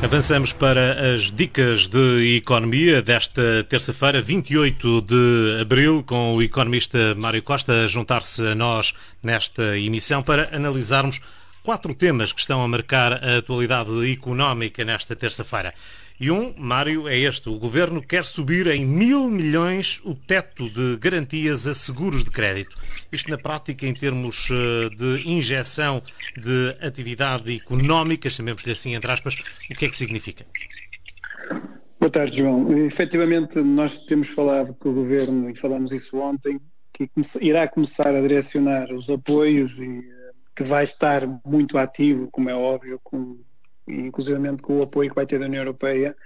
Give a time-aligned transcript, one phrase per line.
[0.00, 7.42] Avançamos para as dicas de economia desta terça-feira, 28 de abril, com o economista Mário
[7.42, 11.20] Costa a juntar-se a nós nesta emissão para analisarmos
[11.64, 15.74] quatro temas que estão a marcar a atualidade económica nesta terça-feira.
[16.20, 17.48] E um, Mário, é este.
[17.48, 22.74] O governo quer subir em mil milhões o teto de garantias a seguros de crédito.
[23.12, 26.02] Isto, na prática, em termos eh, de injeção
[26.36, 29.36] de atividade económica, chamemos-lhe assim, entre aspas,
[29.70, 30.44] o que é que significa?
[32.00, 32.76] Boa tarde, João.
[32.84, 36.60] Efetivamente, nós temos falado com o governo, e falamos isso ontem,
[36.92, 37.08] que
[37.40, 42.54] irá começar a direcionar os apoios e eh, que vai estar muito ativo, como é
[42.56, 43.38] óbvio, com
[43.88, 46.16] inclusive com o apoio que vai ter da União Europeia,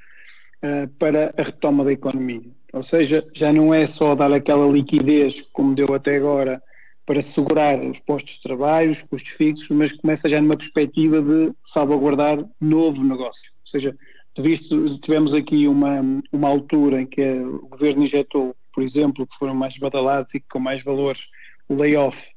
[0.62, 2.42] uh, para a retoma da economia.
[2.72, 6.62] Ou seja, já não é só dar aquela liquidez como deu até agora
[7.04, 11.52] para segurar os postos de trabalho, os custos fixos, mas começa já numa perspectiva de
[11.64, 13.50] salvaguardar novo negócio.
[13.60, 13.96] Ou seja,
[14.38, 16.00] visto, tivemos aqui uma,
[16.32, 20.58] uma altura em que o governo injetou, por exemplo, que foram mais badalados e com
[20.58, 21.28] mais valores,
[21.68, 22.30] o layoff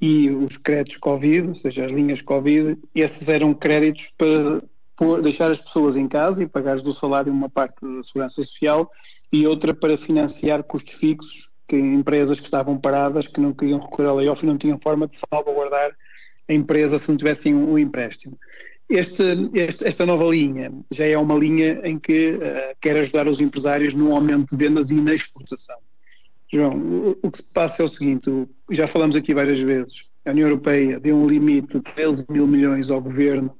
[0.00, 4.62] e os créditos Covid, ou seja, as linhas Covid, esses eram créditos para
[4.96, 8.90] por deixar as pessoas em casa e pagar do salário uma parte da segurança social
[9.30, 14.08] e outra para financiar custos fixos que empresas que estavam paradas, que não queriam recorrer
[14.08, 15.94] ao layoff e não tinham forma de salvaguardar
[16.48, 18.38] a empresa se não tivessem um, empréstimo.
[18.88, 23.40] Este, este, esta nova linha já é uma linha em que uh, quer ajudar os
[23.40, 25.76] empresários no aumento de vendas e na exportação.
[26.52, 28.30] João, o que se passa é o seguinte:
[28.70, 32.90] já falamos aqui várias vezes, a União Europeia deu um limite de 13 mil milhões
[32.90, 33.56] ao governo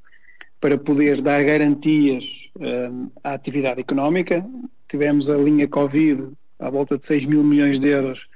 [0.60, 4.44] para poder dar garantias um, à atividade económica.
[4.88, 8.28] Tivemos a linha Covid à volta de 6 mil milhões de euros,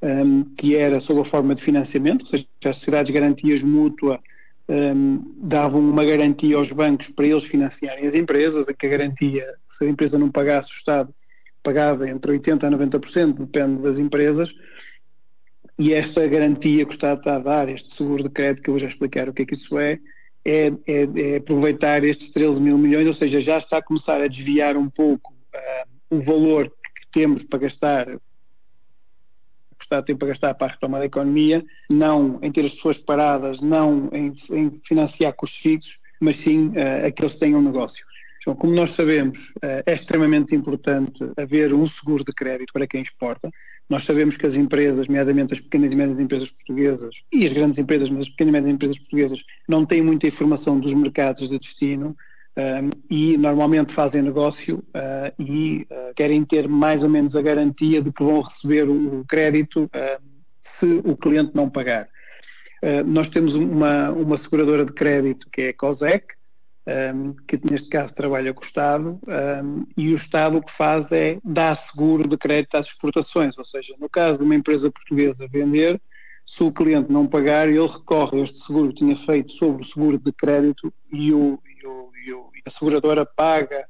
[0.00, 4.20] um, que era sob a forma de financiamento, ou seja, as sociedades de garantias mútua
[4.68, 9.46] um, davam uma garantia aos bancos para eles financiarem as empresas, a que a garantia,
[9.68, 11.14] se a empresa não pagasse, o Estado
[11.64, 14.54] pagava entre 80% a 90%, depende das empresas,
[15.78, 18.74] e esta garantia que o Estado está a dar, este seguro de crédito, que eu
[18.74, 19.98] vou já explicar o que é que isso é,
[20.44, 24.28] é, é, é aproveitar estes 13 mil milhões, ou seja, já está a começar a
[24.28, 30.28] desviar um pouco uh, o valor que temos para gastar, que o Estado tem para
[30.28, 34.80] gastar para a retoma da economia, não em ter as pessoas paradas, não em, em
[34.84, 37.64] financiar custos fixos, mas sim uh, a que eles tenham um
[38.44, 38.52] negócio.
[38.52, 43.02] Então, como nós sabemos, eh, é extremamente importante haver um seguro de crédito para quem
[43.02, 43.50] exporta.
[43.88, 47.78] Nós sabemos que as empresas, nomeadamente as pequenas e médias empresas portuguesas e as grandes
[47.78, 51.58] empresas, mas as pequenas e médias empresas portuguesas, não têm muita informação dos mercados de
[51.58, 52.16] destino
[52.56, 57.42] um, ehm, e normalmente fazem negócio uh, e uh, querem ter mais ou menos a
[57.42, 60.22] garantia de que vão receber o crédito uh,
[60.62, 62.08] se o cliente não pagar.
[63.06, 66.34] nós temos uma, uma seguradora de crédito que é a COSEC,
[66.86, 71.12] um, que neste caso trabalha com o Estado, um, e o Estado o que faz
[71.12, 75.48] é dar seguro de crédito às exportações, ou seja, no caso de uma empresa portuguesa
[75.48, 76.00] vender,
[76.46, 79.84] se o cliente não pagar, ele recorre a este seguro que tinha feito sobre o
[79.84, 83.86] seguro de crédito e, o, e, o, e, o, e a seguradora paga,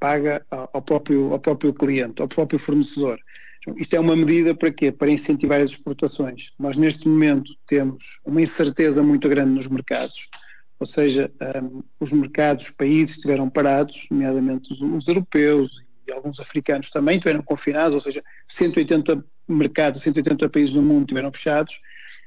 [0.00, 3.20] paga ao próprio, ao próprio cliente, ao próprio fornecedor.
[3.60, 4.90] Então, isto é uma medida para quê?
[4.90, 6.52] Para incentivar as exportações.
[6.58, 10.28] Nós neste momento temos uma incerteza muito grande nos mercados,
[10.78, 11.30] ou seja,
[11.62, 15.70] um, os mercados, os países estiveram parados, nomeadamente os, os, europeus
[16.06, 21.32] e alguns africanos também estiveram confinados, ou seja, 180 mercados, 180 países no mundo estiveram
[21.32, 21.80] fechados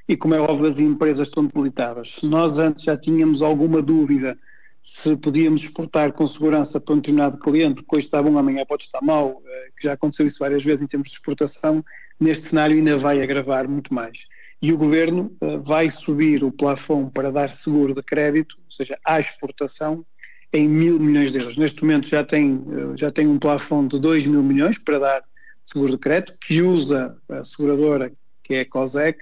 [0.08, 2.14] e como é óbvio as empresas estão debilitadas.
[2.14, 4.38] Se nós antes já tínhamos alguma dúvida
[4.82, 8.84] se podíamos exportar com segurança para um determinado cliente, que hoje está bom, amanhã pode
[8.84, 11.84] estar mal, eh, que já aconteceu isso várias vezes em termos de exportação,
[12.18, 14.26] neste cenário ainda vai agravar muito mais
[14.60, 18.98] e o governo uh, vai subir o plafond para dar seguro de crédito, ou seja,
[19.04, 20.04] à exportação,
[20.52, 21.56] em mil milhões de euros.
[21.56, 25.22] Neste momento já tem, uh, já tem um plafond de 2 mil milhões para dar
[25.64, 28.10] seguro de crédito, que usa a seguradora,
[28.42, 29.20] que é a COSEC,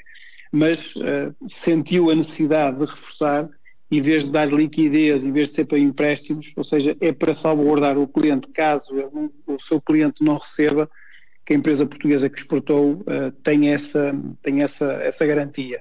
[0.50, 3.48] mas uh, sentiu a necessidade de reforçar,
[3.90, 7.34] em vez de dar liquidez, em vez de ser para empréstimos, ou seja, é para
[7.34, 8.94] salvaguardar o cliente caso
[9.46, 10.90] o seu cliente não receba
[11.46, 14.12] que a empresa portuguesa que exportou uh, tem, essa,
[14.42, 15.78] tem essa, essa garantia.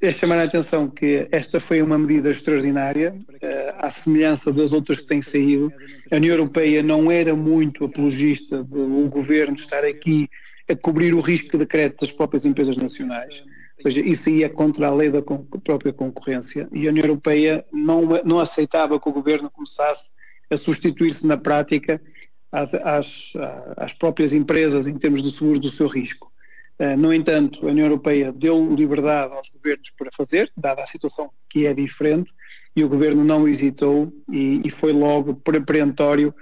[0.00, 5.00] É chamar a atenção que esta foi uma medida extraordinária, uh, à semelhança das outras
[5.00, 5.72] que têm saído.
[6.10, 10.28] A União Europeia não era muito apologista do governo estar aqui
[10.68, 13.44] a cobrir o risco de crédito das próprias empresas nacionais.
[13.76, 18.02] Ou seja, isso ia contra a lei da própria concorrência e a União Europeia não,
[18.24, 20.10] não aceitava que o governo começasse
[20.50, 22.00] a substituir-se na prática
[22.50, 23.32] às, às,
[23.76, 26.32] às próprias empresas em termos de seguros do seu risco.
[26.78, 31.30] Uh, no entanto, a União Europeia deu liberdade aos governos para fazer, dada a situação
[31.48, 32.34] que é diferente,
[32.74, 36.34] e o governo não hesitou e, e foi logo preemptório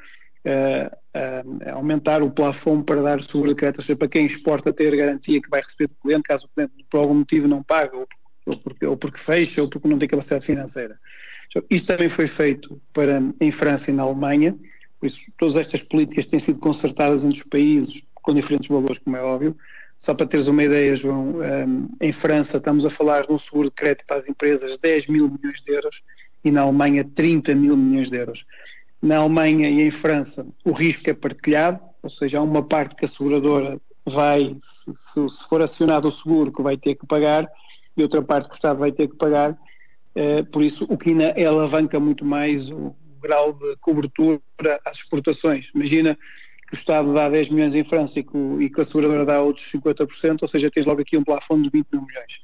[0.44, 4.72] uh, uh, aumentar o plafond para dar seguro de crédito, ou seja, para quem exporta
[4.72, 7.96] ter garantia que vai receber do cliente, caso o cliente por algum motivo não paga,
[7.96, 8.08] ou,
[8.46, 10.98] ou, porque, ou porque fecha, ou porque não tem capacidade financeira.
[11.48, 14.58] Então, isto também foi feito para, em França e na Alemanha,
[15.04, 19.14] por isso todas estas políticas têm sido concertadas entre os países com diferentes valores, como
[19.14, 19.54] é óbvio.
[19.98, 23.68] Só para teres uma ideia, João, um, em França estamos a falar de um seguro
[23.68, 26.02] de crédito para as empresas 10 mil milhões de euros
[26.42, 28.46] e na Alemanha 30 mil milhões de euros.
[29.02, 33.04] Na Alemanha e em França o risco é partilhado, ou seja, há uma parte que
[33.04, 34.90] a seguradora vai, se,
[35.28, 37.46] se for acionado o seguro, que vai ter que pagar,
[37.94, 39.52] e outra parte que o Estado vai ter que pagar.
[40.16, 42.94] Uh, por isso, o que ainda alavanca muito mais o
[43.24, 44.40] grau de cobertura
[44.84, 45.70] às exportações.
[45.74, 46.16] Imagina
[46.66, 49.40] que o Estado dá 10 milhões em França e que, e que a seguradora dá
[49.40, 52.40] outros 50%, ou seja, tens logo aqui um plafond de 20 mil milhões.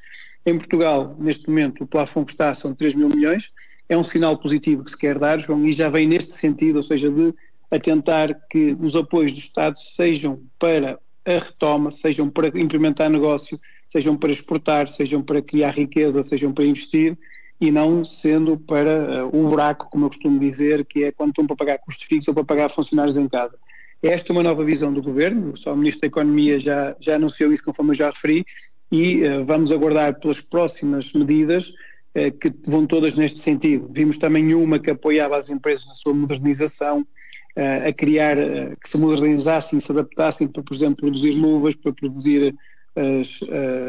[0.47, 3.53] Em Portugal, neste momento, o plafond que está são 3 mil milhões,
[3.89, 6.83] é um sinal positivo que se quer dar, João, e já vem neste sentido, ou
[6.83, 7.35] seja, de
[7.71, 14.17] atentar que os apoios do Estado sejam para a retoma, sejam para implementar negócio, sejam
[14.17, 17.19] para exportar, sejam para criar riqueza, sejam para investir
[17.61, 21.47] e não sendo para uh, o buraco, como eu costumo dizer, que é quando estão
[21.47, 23.59] para pagar custos fixos ou para pagar funcionários em casa.
[24.03, 27.53] Esta é uma nova visão do governo, só o Ministro da Economia já, já anunciou
[27.53, 28.47] isso, conforme eu já referi,
[28.91, 33.91] e uh, vamos aguardar pelas próximas medidas uh, que vão todas neste sentido.
[33.93, 38.37] Vimos também uma que apoiava as empresas na sua modernização, uh, a criar,
[38.83, 42.55] que se modernizassem, se adaptassem para, por exemplo, produzir luvas, para produzir
[42.97, 43.41] as,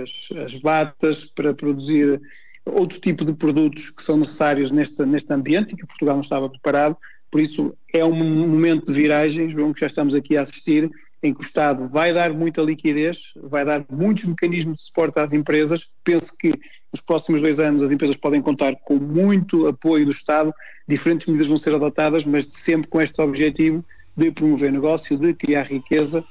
[0.03, 2.21] as, as batas, para produzir
[2.65, 6.49] outro tipo de produtos que são necessários neste, neste ambiente e que Portugal não estava
[6.49, 6.97] preparado
[7.31, 10.91] por isso, é um momento de viragem, João, que já estamos aqui a assistir,
[11.23, 15.31] em que o Estado vai dar muita liquidez, vai dar muitos mecanismos de suporte às
[15.31, 15.87] empresas.
[16.03, 16.51] Penso que
[16.91, 20.53] nos próximos dois anos as empresas podem contar com muito apoio do Estado,
[20.85, 23.85] diferentes medidas vão ser adotadas, mas sempre com este objetivo
[24.17, 26.25] de promover negócio, de criar riqueza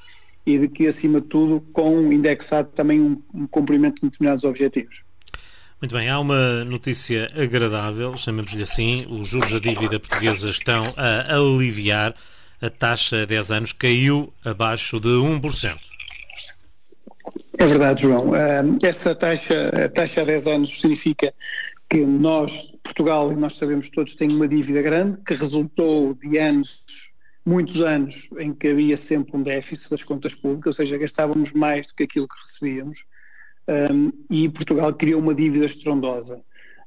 [0.44, 5.02] e de que, acima de tudo, com indexado também um, um cumprimento de determinados objetivos.
[5.80, 11.34] Muito bem, há uma notícia agradável, chamemos-lhe assim, os juros da dívida portuguesa estão a
[11.34, 12.14] aliviar,
[12.60, 15.80] a taxa a 10 anos caiu abaixo de 1%.
[17.56, 18.32] É verdade, João.
[18.82, 21.32] Essa taxa, a taxa a 10 anos significa
[21.88, 26.84] que nós, Portugal, e nós sabemos todos, tem uma dívida grande que resultou de anos,
[27.46, 31.86] muitos anos, em que havia sempre um déficit das contas públicas, ou seja, gastávamos mais
[31.86, 33.02] do que aquilo que recebíamos
[33.68, 36.42] um, e Portugal criou uma dívida estrondosa.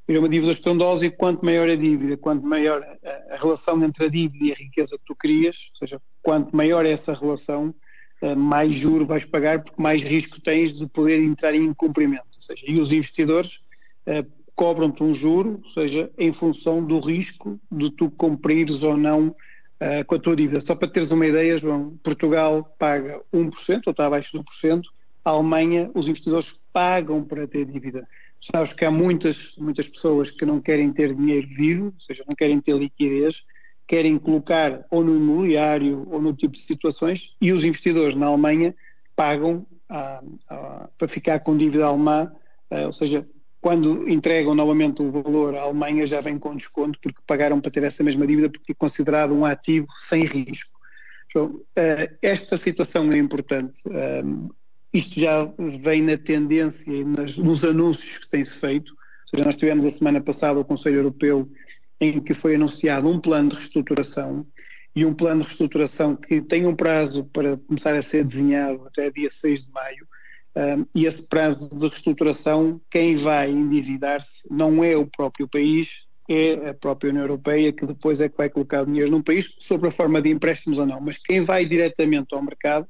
[0.05, 2.83] Criou uma dívida estrondosa e quanto maior a dívida, quanto maior
[3.31, 6.85] a, relação entre a dívida e a riqueza que tu crias, ou seja, quanto maior
[6.85, 7.73] é essa relação,
[8.21, 12.27] uh, mais juro vais pagar porque mais risco tens de poder entrar em incumprimento.
[12.35, 13.61] Ou seja, e os investidores
[14.07, 19.29] uh, cobram-te um juro, ou seja, em função do risco de tu cumprires ou não
[19.29, 20.61] uh, com a tua dívida.
[20.61, 24.83] Só para teres uma ideia, João, Portugal paga 1%, ou está abaixo do 1%,
[25.25, 28.07] a Alemanha, os investidores pagam para ter dívida.
[28.41, 32.35] Sabes que há muitas, muitas pessoas que não querem ter dinheiro vivo, ou seja, não
[32.35, 33.43] querem ter liquidez,
[33.87, 38.75] querem colocar ou no imobiliário ou no tipo de situações, e os investidores na Alemanha
[39.15, 42.31] pagam ah, ah, para ficar com dívida alemã,
[42.69, 43.27] ah, ou seja,
[43.61, 47.83] quando entregam novamente o valor, a Alemanha já vem com desconto porque pagaram para ter
[47.83, 50.77] essa mesma dívida porque é considerado um ativo sem risco.
[51.27, 51.61] Então,
[52.21, 53.81] esta situação é importante.
[54.93, 58.91] Isto já vem na tendência e nos anúncios que têm-se feito.
[58.91, 61.49] Ou seja, nós tivemos a semana passada o Conselho Europeu
[61.99, 64.45] em que foi anunciado um plano de reestruturação
[64.95, 69.09] e um plano de reestruturação que tem um prazo para começar a ser desenhado até
[69.09, 70.07] dia 6 de maio.
[70.55, 76.69] Um, e esse prazo de reestruturação, quem vai endividar-se não é o próprio país, é
[76.69, 79.87] a própria União Europeia, que depois é que vai colocar o dinheiro num país, sobre
[79.87, 81.01] a forma de empréstimos ou não.
[81.01, 82.87] Mas quem vai diretamente ao mercado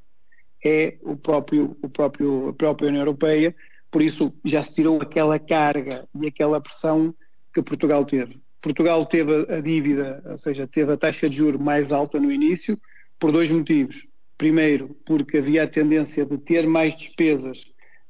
[0.64, 3.56] é o próprio, o próprio, a própria União Europeia,
[3.92, 7.14] por isso já se tirou aquela carga e aquela pressão
[7.54, 8.42] que Portugal teve.
[8.62, 12.80] Portugal teve a dívida, ou seja, teve a taxa de juro mais alta no início,
[13.20, 14.08] por dois motivos.
[14.38, 17.66] Primeiro, porque havia a tendência de ter mais despesas,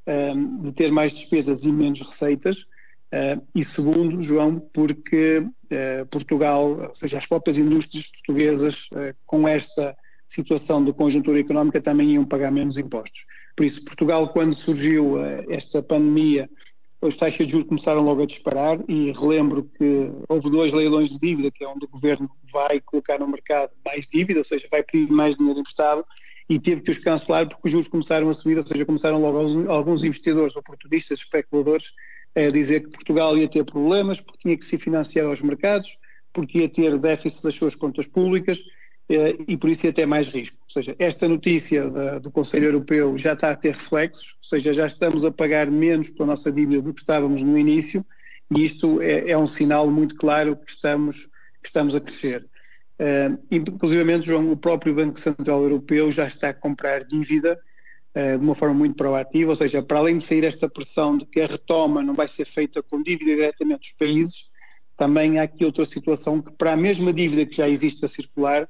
[0.08, 6.88] um, de ter mais despesas e menos receitas, uh, e segundo, João, porque uh, Portugal,
[6.88, 9.98] ou seja, as próprias indústrias portuguesas, uh, com esta
[10.34, 13.26] situação de conjuntura económica também iam pagar menos impostos.
[13.56, 16.50] Por isso, Portugal, quando surgiu uh, esta pandemia,
[17.02, 21.20] as taxas de juros começaram logo a disparar e relembro que houve dois leilões de
[21.20, 24.82] dívida, que é onde o governo vai colocar no mercado mais dívida, ou seja, vai
[24.82, 26.06] pedir mais dinheiro emprestado
[26.50, 29.70] e teve que os cancelar porque os juros começaram a subir, ou seja, começaram logo
[29.72, 31.92] alguns investidores oportunistas, especuladores,
[32.36, 35.98] a dizer que Portugal ia ter problemas porque tinha que se financiar aos mercados,
[36.32, 38.74] porque ia ter déficit das suas contas públicas eh,
[39.10, 40.58] e por isso ia ter mais risco.
[40.62, 44.74] Ou seja, esta notícia da, do Conselho Europeu já está a ter reflexos, ou seja,
[44.74, 48.06] já estamos a pagar menos pela nossa dívida do que estávamos no início
[48.56, 51.26] e isto é, é um sinal muito claro que estamos,
[51.62, 52.48] que estamos a crescer.
[53.00, 57.60] Uh, inclusive, João, o próprio Banco Central Europeu já está a comprar dívida
[58.16, 61.26] uh, de uma forma muito proativa, ou seja, para além de sair esta pressão de
[61.26, 64.50] que a retoma não vai ser feita com dívida diretamente dos países,
[64.96, 68.70] também há aqui outra situação que para a mesma dívida que já existe a circular,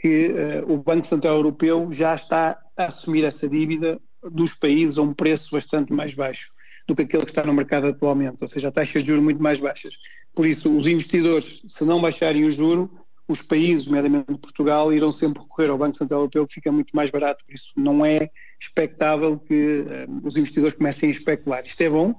[0.00, 4.00] que uh, o Banco Central Europeu já está a assumir essa dívida
[4.32, 6.50] dos países a um preço bastante mais baixo
[6.88, 9.60] do que aquele que está no mercado atualmente, ou seja, taxas de juros muito mais
[9.60, 9.96] baixas.
[10.34, 12.90] Por isso, os investidores, se não baixarem o juro,
[13.28, 17.10] os países, nomeadamente Portugal, irão sempre recorrer ao Banco Central Europeu, que fica muito mais
[17.10, 17.44] barato.
[17.44, 21.64] Por isso, não é expectável que uh, os investidores comecem a especular.
[21.64, 22.14] Isto é bom,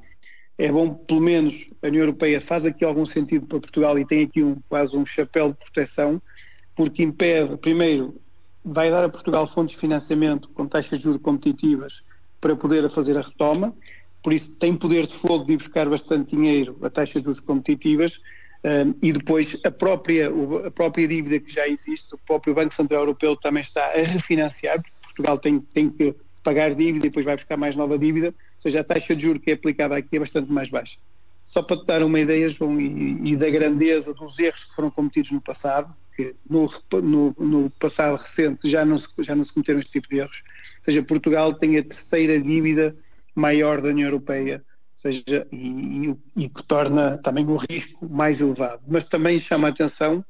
[0.58, 4.24] é bom, pelo menos a União Europeia faz aqui algum sentido para Portugal e tem
[4.24, 6.22] aqui um, quase um chapéu de proteção,
[6.76, 8.16] porque impede, primeiro,
[8.64, 12.04] vai dar a Portugal fontes de financiamento com taxas de juros competitivas
[12.40, 13.74] para poder fazer a retoma,
[14.24, 17.40] por isso tem poder de fogo de ir buscar bastante dinheiro a taxas de juros
[17.40, 18.20] competitivas.
[18.64, 20.32] Um, e depois a própria,
[20.68, 24.80] a própria dívida que já existe, o próprio Banco Central Europeu também está a refinanciar,
[24.80, 28.34] porque Portugal tem, tem que pagar dívida e depois vai buscar mais nova dívida, ou
[28.60, 31.00] seja, a taxa de juros que é aplicada aqui é bastante mais baixa.
[31.44, 34.92] Só para te dar uma ideia, João, e, e da grandeza dos erros que foram
[34.92, 36.70] cometidos no passado, que no,
[37.02, 40.44] no, no, passado recente já não, se, já não se cometeram este tipo de erros,
[40.78, 42.96] ou seja, Portugal tem a terceira dívida
[43.36, 44.64] maior da União Europeia,
[44.96, 48.84] seja, e, e, que torna também o risco mais elevado.
[48.88, 50.24] Mas também chama a atenção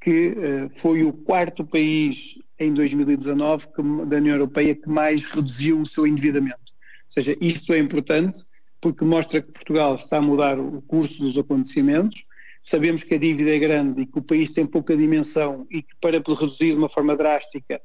[0.00, 5.80] que uh, foi o quarto país em 2019 que, da União Europeia que mais reduziu
[5.80, 6.58] o seu endividamento.
[6.58, 8.44] Ou seja, isto é importante
[8.80, 12.24] porque mostra que Portugal está a mudar o curso dos acontecimentos.
[12.62, 15.94] Sabemos que a dívida é grande e que o país tem pouca dimensão e que
[16.00, 17.80] para reduzir de uma forma drástica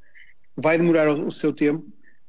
[0.55, 1.85] vai demorar o, seu tempo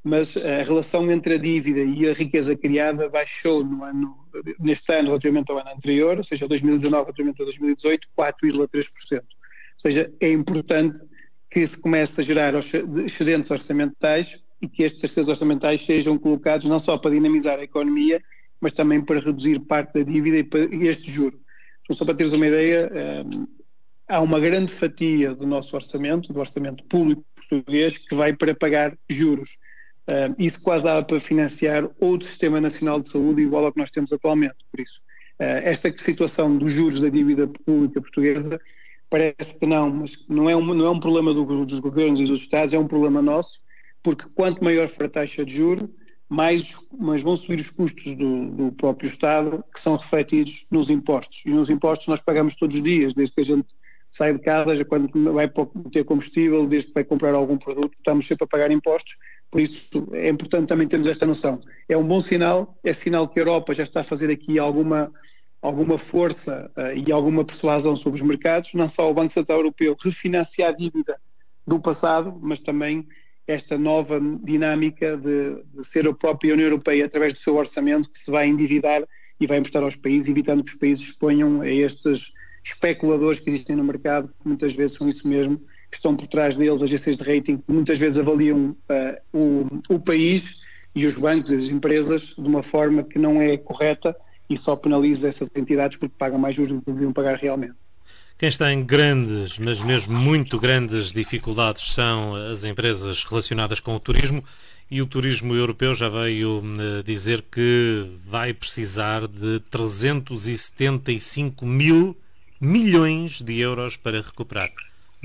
[0.06, 4.16] mas a relação entre a dívida e a riqueza criada baixou no ano,
[4.60, 9.18] neste ano relativamente ao ano anterior, ou seja, 2019 relativamente a 2018, 4,3%.
[9.18, 9.24] Ou
[9.76, 11.00] seja, é importante
[11.50, 12.54] que se comece a gerar
[13.04, 18.22] excedentes orçamentais e que estes excedentes orçamentais sejam colocados não só para dinamizar a economia,
[18.60, 20.36] mas também para reduzir parte da dívida
[20.70, 21.36] e este juro.
[21.90, 22.90] Só para teres uma ideia,
[23.24, 23.46] um,
[24.08, 28.96] há uma grande fatia do nosso orçamento, do orçamento público português, que vai para pagar
[29.08, 29.58] juros.
[30.08, 33.90] Uh, isso quase dava para financiar outro Sistema Nacional de Saúde igual ao que nós
[33.90, 34.56] temos atualmente.
[34.70, 35.00] Por isso,
[35.40, 38.60] uh, esta situação dos juros da dívida pública portuguesa
[39.08, 42.24] parece que não, mas não é um, não é um problema do, dos governos e
[42.24, 43.60] dos Estados, é um problema nosso,
[44.02, 45.92] porque quanto maior for a taxa de juro,
[46.28, 51.42] mais, mais vão subir os custos do, do, próprio Estado, que são refletidos nos impostos.
[51.46, 53.68] E nos impostos nós pagamos todos os dias, desde que a gente
[54.10, 55.50] sai de casa, quando vai
[55.92, 59.16] ter combustível, desde que vai comprar algum produto, estamos sempre a pagar impostos
[59.50, 61.60] por isso é importante também termos esta noção.
[61.88, 65.12] É um bom sinal, é sinal que a Europa já está a fazer aqui alguma,
[65.62, 69.96] alguma força uh, e alguma persuasão sobre os mercados, não só o Banco Central Europeu
[69.98, 71.18] refinanciar a dívida
[71.66, 73.06] do passado, mas também
[73.46, 78.18] esta nova dinâmica de, de, ser a própria União Europeia, através do seu orçamento, que
[78.18, 79.02] se vai endividar
[79.38, 82.32] e vai emprestar aos países, evitando que os países exponham a estes
[82.64, 85.58] especuladores que existem no mercado, que muitas vezes são isso mesmo,
[85.90, 90.00] que estão por trás deles, agências de rating, que muitas vezes avaliam uh, o, o
[90.00, 90.60] país
[90.94, 94.16] e os bancos e as empresas de uma forma que não é correta
[94.50, 97.74] e só penaliza essas entidades porque pagam mais juros do que deviam pagar realmente.
[98.38, 104.00] Quem está em grandes, mas mesmo muito grandes dificuldades são as empresas relacionadas com o
[104.00, 104.44] turismo
[104.90, 112.16] e o turismo europeu já veio uh, dizer que vai precisar de 375 mil
[112.60, 114.70] milhões de euros para recuperar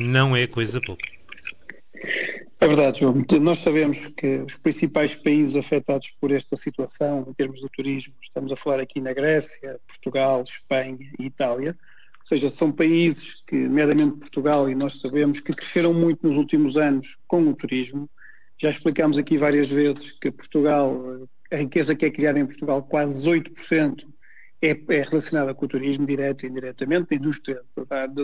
[0.01, 1.07] não é coisa pouca.
[2.59, 3.25] É verdade, João.
[3.41, 8.51] Nós sabemos que os principais países afetados por esta situação, em termos do turismo, estamos
[8.51, 11.75] a falar aqui na Grécia, Portugal, Espanha e Itália,
[12.21, 16.77] ou seja, são países que, nomeadamente Portugal, e nós sabemos que cresceram muito nos últimos
[16.77, 18.09] anos com o turismo.
[18.57, 23.27] Já explicámos aqui várias vezes que Portugal, a riqueza que é criada em Portugal, quase
[23.27, 24.05] 8%
[24.61, 27.61] é, é relacionada com o turismo, direto e indiretamente, a indústria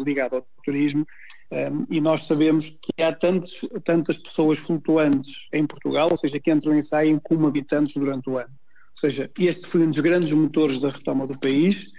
[0.05, 1.05] ligada ao turismo,
[1.51, 6.51] um, e nós sabemos que há tantos, tantas pessoas flutuantes em Portugal, ou seja, que
[6.51, 8.49] entram e saem como habitantes durante o ano.
[8.49, 11.89] Ou seja, este foi um dos grandes motores da retoma do país,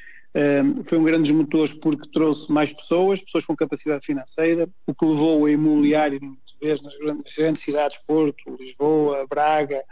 [0.84, 5.04] foi um dos grandes motores porque trouxe mais pessoas, pessoas com capacidade financeira, o que
[5.04, 6.20] levou a imobiliário,
[6.60, 9.82] vezes, nas grandes, grandes cidades, Porto, Lisboa, Braga,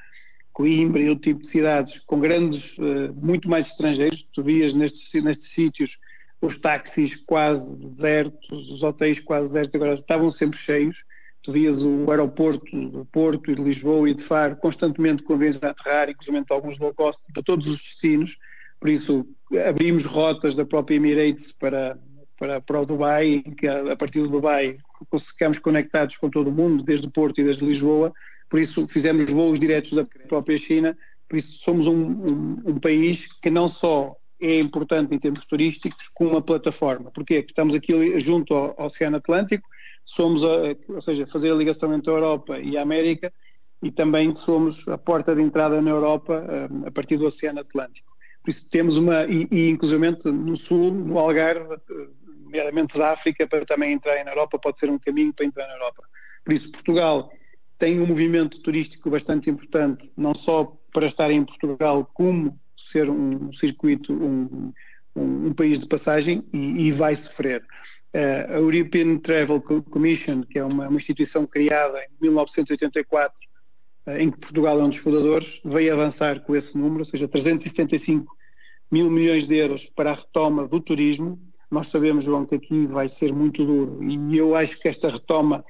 [0.53, 4.27] Coimbra e outro tipo de cidades com grandes, uh, muito mais estrangeiros.
[4.33, 5.99] Tu vias nestes, nestes sítios
[6.41, 11.05] os táxis quase desertos, os hotéis quase desertos, agora estavam sempre cheios.
[11.43, 15.63] Tu vias o aeroporto do Porto e de Lisboa e de Faro constantemente com aviões
[15.63, 18.37] a aterrar, inclusive alguns low cost, para todos os destinos.
[18.87, 19.27] Por isso,
[19.69, 21.99] abrimos rotas da própria Emirates para,
[22.39, 24.79] para, para o Dubai, que a, partir do Dubai
[25.19, 28.13] ficamos conectados com todo o mundo, desde Porto e desde Lisboa.
[28.49, 30.97] Por isso, fizemos voos diretos da própria China.
[31.29, 36.07] Por isso, somos um, um, um país que não só é importante em termos turísticos
[36.15, 37.11] com uma plataforma.
[37.11, 37.43] Porquê?
[37.43, 39.69] Porque estamos aqui junto ao, Oceano Atlântico,
[40.05, 43.33] somos, a, ou seja, fazer a ligação entre a Europa e a América
[43.83, 48.15] e também somos a porta de entrada na Europa a, a partir do Oceano Atlântico.
[48.47, 51.79] Por isso temos uma, e, e inclusivamente no Sul, no Algarve,
[52.45, 55.75] nomeadamente da África, para também entrar na Europa, pode ser um caminho para entrar na
[55.75, 56.05] Europa.
[56.45, 57.29] Por isso Portugal
[57.77, 63.53] tem um movimento turístico bastante importante, não só para estar em Portugal, como ser um
[63.53, 64.73] circuito, um,
[65.17, 67.65] um, um país de passagem e, e vai sofrer.
[68.15, 73.35] Uh, a European Travel Commission, que é uma, uma instituição criada em 1984,
[74.07, 77.05] uh, eh, em que Portugal é um dos fundadores, veio avançar com esse número, ou
[77.05, 78.36] seja, 375
[78.91, 81.41] mil milhões de euros para a retoma do turismo.
[81.71, 85.65] Nós sabemos, João, que aqui vai ser muito duro e eu acho que esta retoma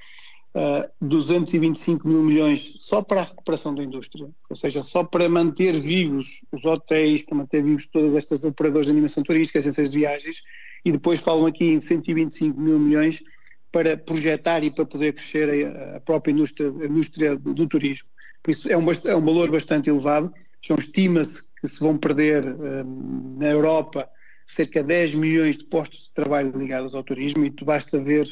[0.53, 5.27] uh, eh, 225 mil milhões só para a recuperação da indústria, ou seja, só para
[5.27, 9.99] manter vivos os hotéis, para manter vivos todas estas operadoras de animação turística, agências de
[9.99, 10.43] viagens,
[10.85, 13.23] e depois falam aqui em 125 mil milhões
[13.71, 18.07] para projetar e para poder crescer a, própria indústria, a indústria do, do, turismo.
[18.41, 20.33] Por isso é um, é um valor bastante elevado.
[20.77, 24.09] Estima-se que se vão perder um, na Europa
[24.47, 28.25] cerca de 10 milhões de postos de trabalho ligados ao turismo e tu basta ver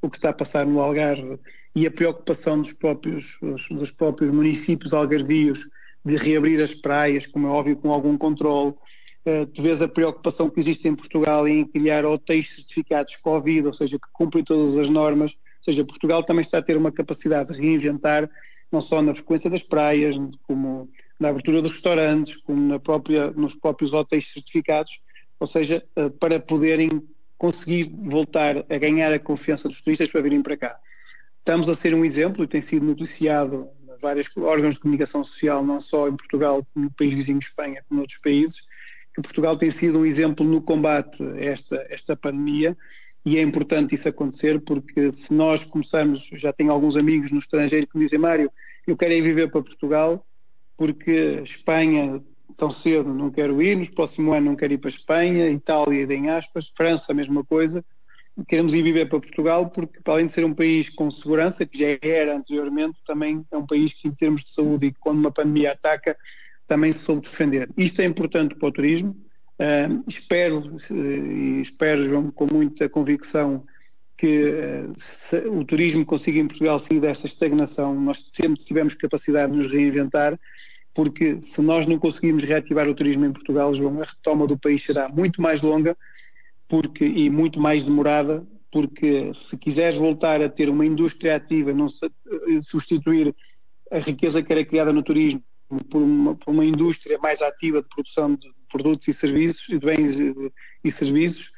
[0.00, 1.38] o que está a passar no Algarve
[1.74, 3.38] e a preocupação dos próprios,
[3.70, 5.68] dos próprios municípios algarvios
[6.04, 8.74] de reabrir as praias, como é óbvio, com algum controle.
[9.26, 13.72] Uh, tu vês a preocupação que existe em Portugal em criar hotéis certificados Covid, ou
[13.72, 15.32] seja, que cumprem todas as normas.
[15.32, 18.30] Ou seja, Portugal também está a ter uma capacidade de reinventar,
[18.70, 23.54] não só na frequência das praias, como na abertura dos restaurantes, como na própria, nos
[23.54, 25.00] próprios hotéis certificados,
[25.38, 27.02] ou seja, uh, para poderem
[27.38, 30.78] conseguir voltar a ganhar a confiança dos turistas para virem para cá.
[31.38, 35.64] Estamos a ser um exemplo e tem sido noticiado em vários órgãos de comunicação social,
[35.64, 38.66] não só em Portugal, como no país vizinho Espanha, como noutros países,
[39.14, 42.76] que Portugal tem sido um exemplo no combate a esta, esta pandemia
[43.24, 47.86] e é importante isso acontecer porque se nós começarmos, já tenho alguns amigos no estrangeiro
[47.86, 48.50] que me dizem, Mário,
[48.86, 50.24] eu quero ir viver para Portugal
[50.76, 52.22] porque Espanha
[52.56, 56.30] tão cedo não quero ir, no próximo ano não quero ir para Espanha, Itália, em
[56.30, 57.84] aspas, França, a mesma coisa,
[58.48, 61.98] queremos ir viver para Portugal porque, além de ser um país com segurança, que já
[62.00, 65.72] era anteriormente, também é um país que, em termos de saúde e quando uma pandemia
[65.72, 66.16] ataca,
[66.66, 67.68] também se soube defender.
[67.76, 69.16] Isto é importante para o turismo.
[69.58, 73.62] Uh, espero, e espero, João, com muita convicção,
[74.16, 74.84] que
[75.50, 77.94] o turismo consiga em Portugal sair dessa estagnação.
[78.00, 80.38] Nós sempre tivemos capacidade de nos reinventar,
[80.94, 84.82] porque se nós não conseguirmos reativar o turismo em Portugal, João, a retoma do país
[84.82, 85.96] será muito mais longa
[86.68, 91.86] porque, e muito mais demorada, porque se quiseres voltar a ter uma indústria ativa, não
[91.86, 93.34] eh, substituir
[93.90, 95.42] a riqueza que era criada no turismo
[95.90, 100.16] por uma, por uma indústria mais ativa de produção de produtos e serviços, de bens
[100.82, 101.52] e serviços,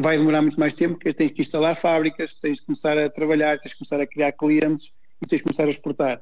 [0.00, 3.58] vai demorar muito mais tempo, porque tens que instalar fábricas, tens de começar a trabalhar,
[3.58, 6.20] tens de começar a criar clientes e tens de começar a exportar.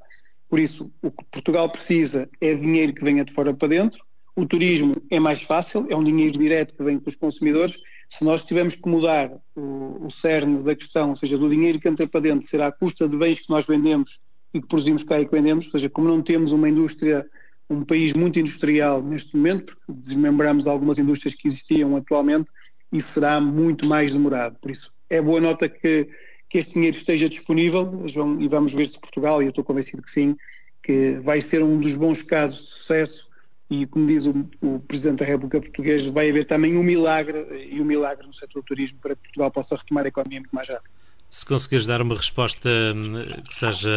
[0.48, 4.04] Por isso, o que Portugal precisa é dinheiro que venha de fora para dentro.
[4.36, 7.80] O turismo é mais fácil, é um dinheiro direto que vem dos consumidores
[8.12, 11.88] se nós tivermos que mudar o, o cerne da questão, ou seja, do dinheiro que
[11.88, 14.20] entra para dentro, será a custa de bens que nós vendemos
[14.52, 17.26] e que produzimos cá e que vendemos, ou seja, como não temos uma indústria,
[17.70, 22.50] um país muito industrial neste momento, porque desmembramos algumas indústrias que existiam atualmente,
[22.92, 24.56] isso será muito mais demorado.
[24.60, 26.08] Por isso, é boa nota que,
[26.48, 30.02] que este dinheiro esteja disponível, João, e vamos ver se Portugal, e eu estou convencido
[30.02, 30.36] que sim,
[30.82, 33.32] que vai ser um dos bons casos de sucesso
[33.72, 37.80] e como diz o, o, Presidente da República Portuguesa, vai haver também um milagre e
[37.80, 40.68] um milagre no setor do turismo para que Portugal possa retomar a economia muito mais
[40.68, 40.90] rápido.
[41.30, 43.88] Se conseguires dar uma resposta hum, que seja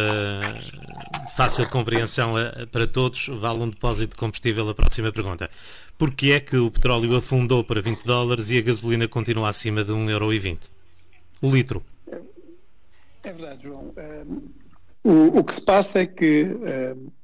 [1.26, 5.50] de fácil compreensão eh, para todos, vale um depósito de combustível a próxima pergunta.
[5.98, 9.82] Por que é que o petróleo afundou para 20 dólares e a gasolina continua acima
[9.82, 10.58] de 1,20€?
[11.40, 11.82] O litro.
[13.22, 13.92] É verdade, João.
[15.02, 16.48] O, o que se passa é que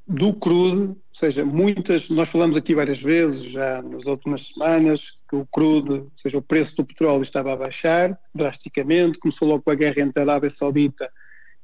[0.07, 5.37] do crudo, ou seja, muitas, nós falamos aqui várias vezes, já nas últimas semanas, que
[5.37, 9.71] o crudo, ou seja, o preço do petróleo estava a baixar drasticamente, começou logo com
[9.71, 11.11] a guerra entre a Arábia Saudita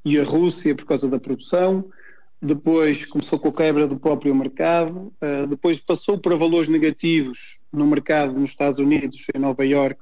[0.03, 1.85] e a Rússia por causa da produção,
[2.41, 7.85] depois começou com a quebra do próprio mercado, uh, depois passou para valores negativos no
[7.85, 9.99] mercado nos Estados Unidos, em Nova York,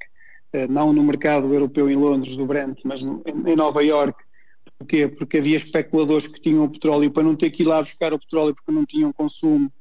[0.54, 4.24] uh, não no mercado europeu em Londres do Brent, mas no, em, em, Nova York.
[4.78, 5.08] Porquê?
[5.08, 8.20] Porque havia especuladores que tinham o petróleo para não ter que ir lá buscar o
[8.20, 9.72] petróleo porque não tinham consumo,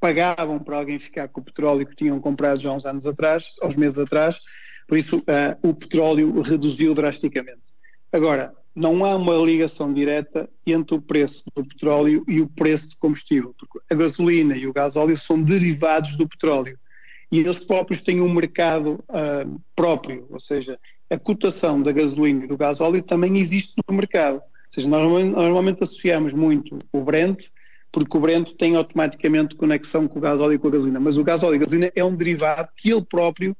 [0.00, 3.76] pagavam para alguém ficar com o petróleo que tinham comprado já uns anos atrás, uns
[3.76, 4.40] meses atrás,
[4.88, 7.72] por isso uh, o petróleo reduziu drasticamente.
[8.12, 12.96] Agora, não há uma ligação direta entre o preço do petróleo e o preço do
[12.96, 16.78] combustível, porque a gasolina e o gás óleo são derivados do petróleo
[17.30, 20.78] e eles próprios têm um mercado uh, próprio, ou seja,
[21.08, 24.36] a cotação da gasolina e do gás óleo também existe no mercado.
[24.36, 27.46] Ou seja, normalmente, normalmente associamos muito o Brent,
[27.92, 31.18] porque o Brent tem automaticamente conexão com o gás óleo e com a gasolina, mas
[31.18, 33.56] o gás óleo e a gasolina é um derivado que ele próprio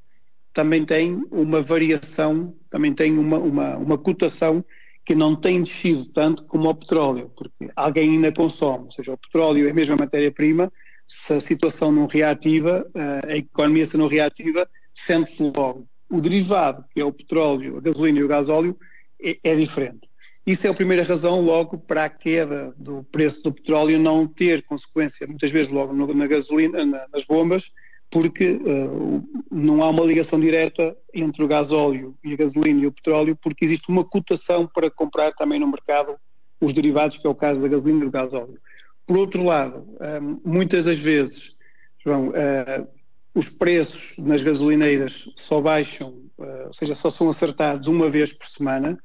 [0.53, 4.65] também tem uma variação, também tem uma, uma, uma cotação
[5.11, 9.19] que não tem descido tanto como o petróleo, porque alguém ainda consome, ou seja, o
[9.19, 10.73] petróleo é a mesma matéria-prima,
[11.09, 15.85] se a situação não reativa, eh, a economia se não reativa, sente-se logo.
[16.09, 18.79] O derivado, que é o petróleo, a gasolina e o gasóleo,
[19.21, 20.09] é, é diferente.
[20.47, 24.63] Isso é a primeira razão, logo, para a queda do preço do petróleo não ter
[24.63, 27.73] consequência, muitas vezes logo na gasolina, nas bombas,
[28.11, 32.93] porque uh, não há uma ligação direta entre o gasóleo e a gasolina e o
[32.93, 36.17] petróleo, porque existe uma cotação para comprar também no mercado
[36.61, 38.59] os derivados, que é o caso da gasolina e do gasóleo.
[39.07, 41.57] Por outro lado, eh, muitas das vezes,
[42.05, 42.87] João, uh,
[43.35, 48.47] os preços nas gasolineiras só baixam, uh, ou seja, só são acertados uma vez por
[48.47, 48.99] semana,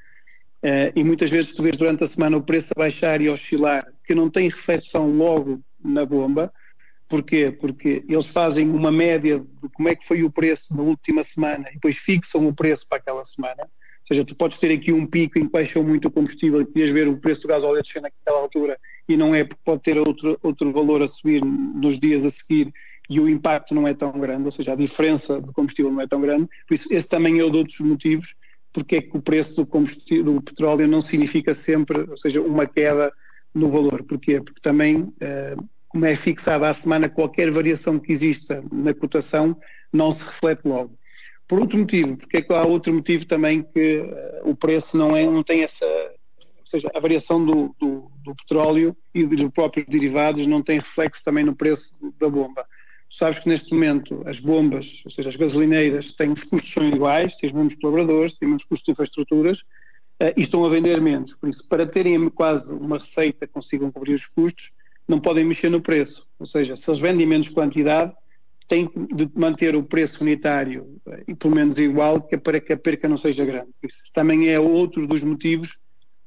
[0.95, 4.15] e muitas vezes tu vês durante a semana o preço a baixar e oscilar, que
[4.15, 6.51] não tem reflexão logo na bomba,
[7.07, 7.51] Porquê?
[7.51, 11.69] Porque eles fazem uma média de como é que foi o preço na última semana
[11.69, 13.61] e depois fixam o preço para aquela semana.
[13.63, 16.65] Ou seja, tu podes ter aqui um pico em que baixou muito o combustível e
[16.65, 19.81] podias ver o preço do gás óleo descer naquela altura e não é porque pode
[19.81, 22.71] ter outro, outro valor a subir nos dias a seguir
[23.09, 26.07] e o impacto não é tão grande, ou seja, a diferença do combustível não é
[26.07, 26.47] tão grande.
[26.67, 28.35] Por isso, esse também é um dos motivos
[28.73, 32.65] porque é que o preço do, combustível, do petróleo não significa sempre, ou seja, uma
[32.65, 33.13] queda
[33.53, 34.03] no valor.
[34.03, 34.41] Porquê?
[34.41, 35.55] Porque também eh,
[35.95, 39.57] como é fixada à semana, qualquer variação que exista na cotação
[39.93, 40.93] não se reflete logo.
[41.47, 45.15] Por outro motivo, porque é que há outro motivo também que uh, o preço não,
[45.15, 49.87] é, não tem essa, ou seja, a variação do, do, do, petróleo e dos próprios
[49.87, 52.65] derivados não tem reflexo também no preço da bomba.
[53.09, 56.85] Tu sabes que neste momento as bombas, ou seja, as gasolineiras, têm os custos são
[56.89, 60.69] iguais, têm os mesmos colaboradores, têm os mesmos custos de infraestruturas uh, e estão a
[60.69, 61.33] vender menos.
[61.35, 64.73] Por isso, para terem quase uma receita, consigam cobrir os custos,
[65.07, 66.27] não podem mexer no preço.
[66.39, 68.13] Ou seja, se eles vendem menos quantidade,
[68.67, 72.73] têm de manter o preço unitário eh, e pelo menos igual que é para que
[72.73, 73.69] a perca não seja grande.
[73.83, 75.77] Isso também é outro dos motivos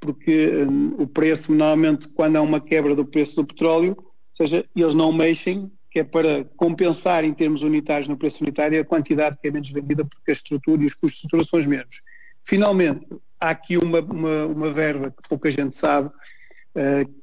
[0.00, 4.64] porque um, o preço, normalmente, quando há uma quebra do preço do petróleo, ou seja,
[4.74, 9.36] eles não mexem, que é para compensar em termos unitários no preço unitário a quantidade
[9.40, 12.02] que é menos vendida, porque a estrutura e os custos de estrutura são os mesmos.
[12.44, 13.08] Finalmente,
[13.40, 16.10] há aqui uma, uma, uma verba que pouca gente sabe,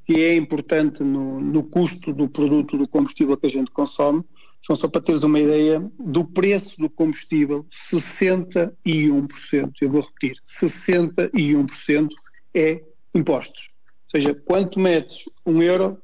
[0.04, 4.24] que é importante no, no, custo do produto do combustível que a gente consome.
[4.62, 12.10] Então, só para teres uma ideia, do preço do combustível, 61%, eu vou repetir, 61%
[12.54, 12.82] é
[13.14, 13.72] impostos.
[14.06, 16.02] Ou seja, quanto metes um euro,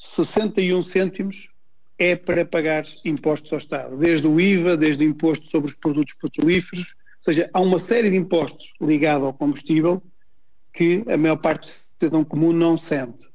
[0.00, 1.50] 61 cêntimos
[1.98, 6.14] é para pagar impostos ao Estado, desde o IVA, desde o imposto sobre os produtos
[6.14, 10.02] petrolíferos, ou seja, há uma série de impostos ligados ao combustível
[10.72, 13.28] que a maior parte cidadão comum não sente.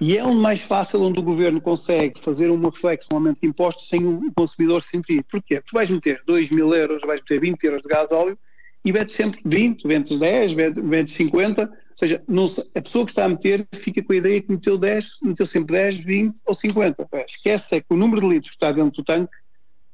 [0.00, 3.46] E é onde mais fácil, onde o governo consegue fazer uma reflexão, um aumento de
[3.46, 5.24] impostos sem o consumidor sentir.
[5.30, 5.60] Porquê?
[5.60, 8.36] Tu vais meter 2 mil euros, vais meter 20 euros de gás óleo
[8.84, 13.26] e metes sempre 20, vendes 10, vendes 50, ou seja, não, a pessoa que está
[13.26, 17.08] a meter fica com a ideia que meteu 10, meteu sempre 10, 20 ou 50.
[17.28, 19.32] Esquece é que o número de litros que está dentro do tanque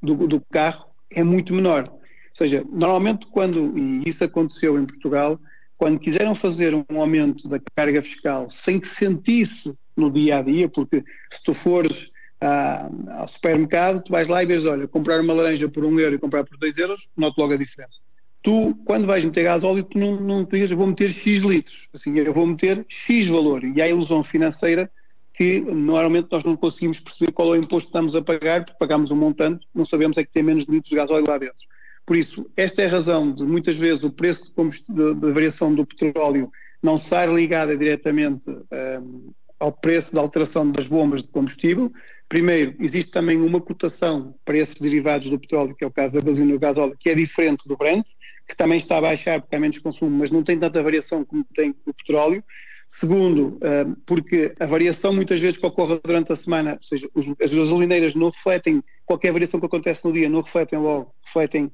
[0.03, 1.85] do, do carro é muito menor.
[1.87, 1.97] Ou
[2.33, 5.39] seja, normalmente quando, e isso aconteceu em Portugal,
[5.79, 10.69] quando quiseram fazer um aumento da carga fiscal sem que sentisse no dia a dia,
[10.69, 12.11] porque se tu fores
[12.41, 16.17] ah, ao supermercado, tu vais lá e vês, olha, comprar uma laranja por um euro
[16.17, 18.01] e comprar por dois euros, noto logo a diferença.
[18.43, 22.17] Tu, quando vais meter gás óleo, tu não, não digas, vou meter X litros, assim,
[22.19, 24.91] eu vou meter X valor, e há a ilusão financeira
[25.35, 28.79] que normalmente nós não conseguimos perceber qual é o imposto que estamos a pagar, porque
[28.79, 31.65] pagamos um montante, não sabemos é que tem menos litros de gás óleo lá dentro.
[32.09, 34.51] Por isso, esta é a razão de muitas vezes o preço
[34.89, 36.51] da variação do petróleo
[36.83, 41.93] não estar ligada diretamente um, ao preço da alteração das bombas de combustível.
[42.27, 46.25] Primeiro, existe também uma cotação para esses derivados do petróleo, que é o caso da
[46.25, 48.07] gasolina e do gasóleo, que é diferente do Brent,
[48.49, 51.45] que também está a baixar porque há menos consumo, mas não tem tanta variação como
[51.55, 52.43] tem o petróleo.
[52.89, 53.61] Segundo,
[54.07, 57.07] porque a variação muitas vezes que ocorre durante a semana, ou seja,
[57.43, 61.71] as gasolineiras não refletem, qualquer variação que acontece no dia não refletem logo, refletem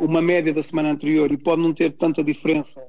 [0.00, 2.82] uma média da semana anterior e pode não ter tanta diferença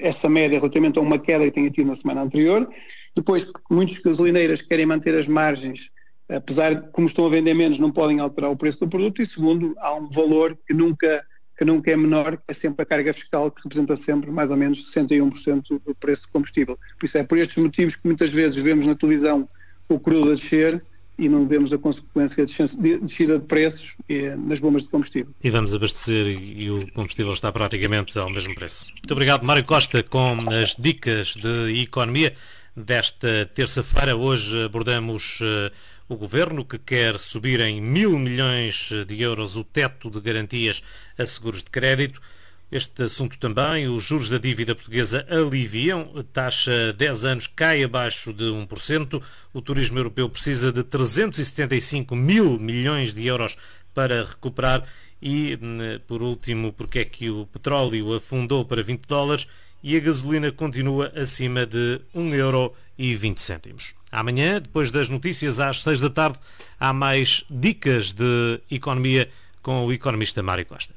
[0.00, 2.68] essa média relativamente a uma queda que tenha tido na semana anterior.
[3.16, 5.90] Depois, muitos gasolineiras querem manter as margens,
[6.28, 9.22] apesar de, como estão a vender menos, não podem alterar o preço do produto.
[9.22, 11.24] E segundo, há um valor que nunca
[11.56, 14.92] que nunca é menor, é sempre a carga fiscal, que representa sempre mais ou menos
[14.92, 16.76] 61% do preço do combustível.
[16.98, 19.48] Por isso é por estes motivos que muitas vezes vemos na televisão
[19.88, 20.84] o crudo a descer
[21.18, 25.32] e não vemos a consequência de descida de preços eh, nas bombas de combustível.
[25.42, 28.86] E vamos abastecer e o combustível está praticamente ao mesmo preço.
[28.88, 32.34] Muito obrigado, Mário Costa, com as dicas de economia
[32.76, 34.16] desta terça-feira.
[34.16, 35.70] Hoje abordamos uh,
[36.08, 40.82] o governo que quer subir em mil milhões de euros o teto de garantias
[41.16, 42.20] a seguros de crédito.
[42.74, 48.32] Este assunto também, os juros da dívida portuguesa aliviam, a taxa 10 anos cai abaixo
[48.32, 53.56] de 1%, o turismo europeu precisa de 375 mil milhões de euros
[53.94, 54.82] para recuperar
[55.22, 59.46] e, hum, por último, porque é que o petróleo afundou para 20 dólares
[59.80, 62.74] e a gasolina continua acima de 1,20 euro.
[64.10, 66.40] Amanhã, depois das notícias às 6 da tarde,
[66.80, 69.30] há mais dicas de economia
[69.62, 70.92] com o economista Mário Costa.